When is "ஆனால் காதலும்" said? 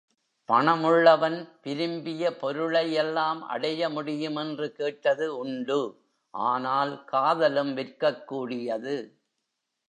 6.33-7.73